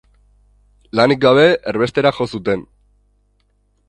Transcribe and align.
Lanik 0.99 1.19
gabe, 1.25 1.45
erbestera 1.73 2.13
jo 2.21 2.27
zuten. 2.31 2.65